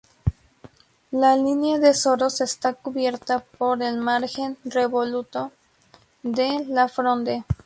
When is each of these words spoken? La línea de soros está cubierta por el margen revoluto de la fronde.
La 1.11 1.35
línea 1.37 1.77
de 1.77 1.93
soros 1.93 2.41
está 2.41 2.73
cubierta 2.73 3.41
por 3.59 3.83
el 3.83 3.99
margen 3.99 4.57
revoluto 4.65 5.51
de 6.23 6.65
la 6.67 6.87
fronde. 6.87 7.43